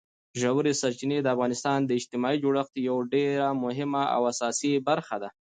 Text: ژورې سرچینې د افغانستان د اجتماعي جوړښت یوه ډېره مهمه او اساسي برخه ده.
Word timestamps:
ژورې 0.41 0.73
سرچینې 0.81 1.17
د 1.21 1.27
افغانستان 1.35 1.79
د 1.83 1.91
اجتماعي 1.99 2.37
جوړښت 2.43 2.73
یوه 2.87 3.03
ډېره 3.13 3.47
مهمه 3.63 4.03
او 4.15 4.21
اساسي 4.31 4.71
برخه 4.89 5.15
ده. 5.21 5.29